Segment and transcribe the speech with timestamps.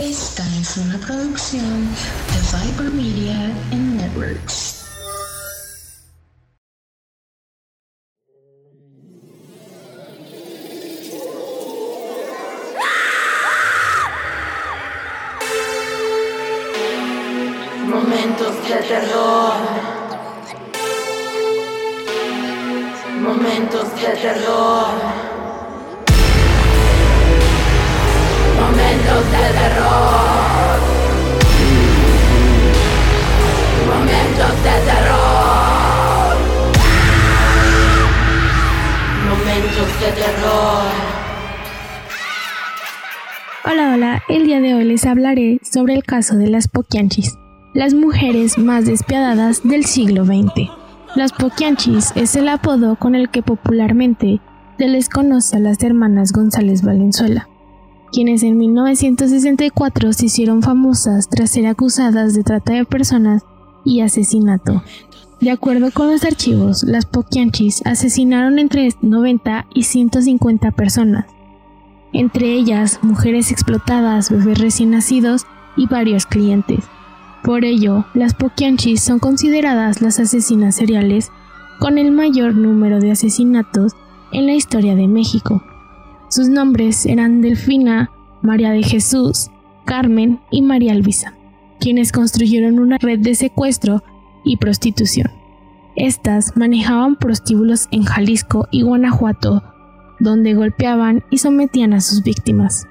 [0.00, 3.34] Esta es una producción de Viper Media
[3.70, 4.86] and Networks.
[17.86, 19.54] Momentos de terror.
[23.20, 25.29] Momentos de terror.
[43.66, 47.36] Hola, hola, el día de hoy les hablaré sobre el caso de las Poquianchis,
[47.74, 50.70] las mujeres más despiadadas del siglo XX.
[51.16, 54.40] Las Poquianchis es el apodo con el que popularmente
[54.78, 57.46] se les conoce a las hermanas González Valenzuela,
[58.10, 63.42] quienes en 1964 se hicieron famosas tras ser acusadas de trata de personas
[63.84, 64.82] y asesinato.
[65.40, 71.24] De acuerdo con los archivos, las Poquianchis asesinaron entre 90 y 150 personas,
[72.12, 75.46] entre ellas mujeres explotadas, bebés recién nacidos
[75.78, 76.84] y varios clientes.
[77.42, 81.30] Por ello, las Poquianchis son consideradas las asesinas seriales
[81.78, 83.92] con el mayor número de asesinatos
[84.32, 85.64] en la historia de México.
[86.28, 88.10] Sus nombres eran Delfina,
[88.42, 89.50] María de Jesús,
[89.86, 91.32] Carmen y María Elvisa,
[91.80, 94.02] quienes construyeron una red de secuestro
[94.44, 95.30] y prostitución.
[95.96, 99.62] Estas manejaban prostíbulos en Jalisco y Guanajuato,
[100.18, 102.86] donde golpeaban y sometían a sus víctimas.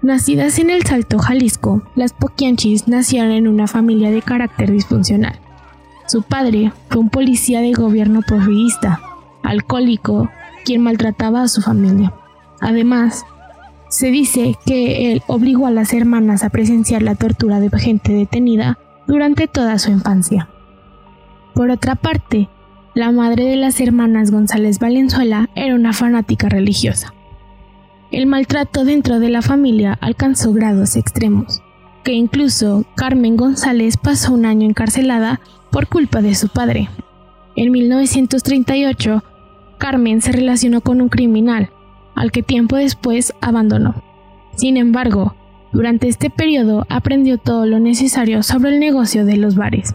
[0.00, 5.38] Nacidas en el Salto, Jalisco, las Poquianchis nacieron en una familia de carácter disfuncional.
[6.06, 9.00] Su padre fue un policía de gobierno porfirista,
[9.42, 10.30] alcohólico,
[10.64, 12.14] quien maltrataba a su familia.
[12.60, 13.24] Además,
[13.88, 18.78] se dice que él obligó a las hermanas a presenciar la tortura de gente detenida
[19.08, 20.48] durante toda su infancia.
[21.54, 22.48] Por otra parte,
[22.94, 27.14] la madre de las hermanas González Valenzuela era una fanática religiosa.
[28.12, 31.62] El maltrato dentro de la familia alcanzó grados extremos,
[32.04, 35.40] que incluso Carmen González pasó un año encarcelada
[35.72, 36.88] por culpa de su padre.
[37.56, 39.24] En 1938,
[39.78, 41.70] Carmen se relacionó con un criminal,
[42.14, 44.02] al que tiempo después abandonó.
[44.56, 45.34] Sin embargo,
[45.72, 49.94] durante este periodo aprendió todo lo necesario sobre el negocio de los bares.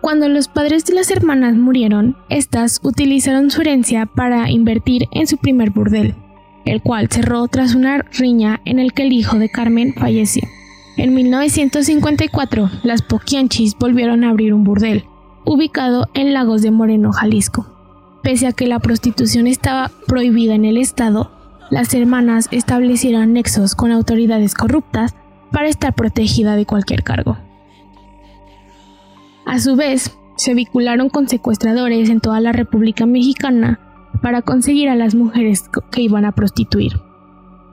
[0.00, 5.36] Cuando los padres de las hermanas murieron, estas utilizaron su herencia para invertir en su
[5.36, 6.16] primer burdel,
[6.64, 10.42] el cual cerró tras una riña en el que el hijo de Carmen falleció.
[10.96, 15.04] En 1954, las Poquianchis volvieron a abrir un burdel,
[15.44, 17.66] ubicado en Lagos de Moreno, Jalisco.
[18.22, 21.30] Pese a que la prostitución estaba prohibida en el estado,
[21.72, 25.14] las hermanas establecieron nexos con autoridades corruptas
[25.50, 27.38] para estar protegida de cualquier cargo.
[29.46, 33.80] A su vez, se vincularon con secuestradores en toda la República Mexicana
[34.20, 37.00] para conseguir a las mujeres que iban a prostituir.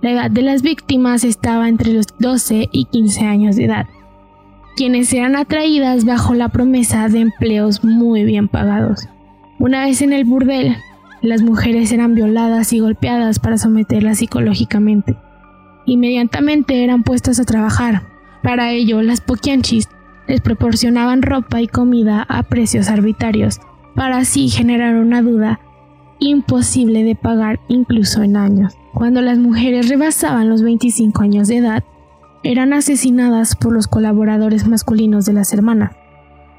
[0.01, 3.87] La edad de las víctimas estaba entre los 12 y 15 años de edad,
[4.77, 9.09] quienes eran atraídas bajo la promesa de empleos muy bien pagados.
[9.59, 10.77] Una vez en el burdel,
[11.21, 15.17] las mujeres eran violadas y golpeadas para someterlas psicológicamente.
[15.85, 18.03] Inmediatamente eran puestas a trabajar.
[18.43, 19.89] Para ello, las poquianchis
[20.27, 23.59] les proporcionaban ropa y comida a precios arbitrarios,
[23.95, 25.59] para así generar una duda
[26.19, 28.75] imposible de pagar incluso en años.
[28.93, 31.83] Cuando las mujeres rebasaban los 25 años de edad,
[32.43, 35.91] eran asesinadas por los colaboradores masculinos de las hermanas.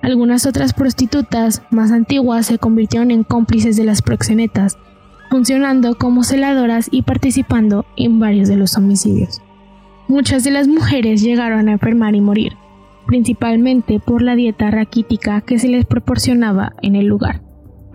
[0.03, 4.79] Algunas otras prostitutas más antiguas se convirtieron en cómplices de las proxenetas,
[5.29, 9.43] funcionando como celadoras y participando en varios de los homicidios.
[10.09, 12.55] Muchas de las mujeres llegaron a enfermar y morir,
[13.07, 17.43] principalmente por la dieta raquítica que se les proporcionaba en el lugar.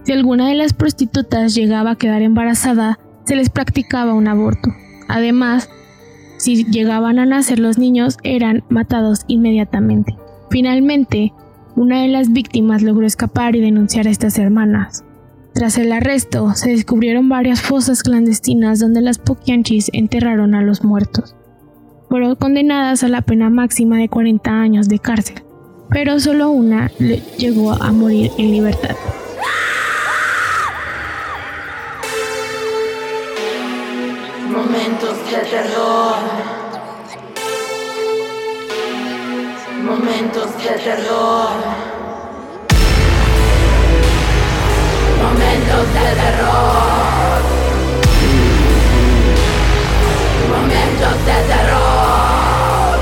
[0.03, 4.69] Si alguna de las prostitutas llegaba a quedar embarazada, se les practicaba un aborto.
[5.07, 5.69] Además,
[6.37, 10.15] si llegaban a nacer los niños, eran matados inmediatamente.
[10.51, 11.33] Finalmente,
[11.75, 15.03] una de las víctimas logró escapar y denunciar a estas hermanas.
[15.53, 21.35] Tras el arresto, se descubrieron varias fosas clandestinas donde las Poquianchis enterraron a los muertos.
[22.09, 25.43] Fueron condenadas a la pena máxima de 40 años de cárcel,
[25.89, 26.91] pero solo una
[27.37, 28.95] llegó a morir en libertad.
[39.85, 41.49] momentos de terror.
[45.21, 47.41] Momentos de terror.
[50.49, 52.99] Momentos de terror.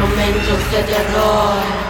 [0.00, 1.83] Momentos de terror.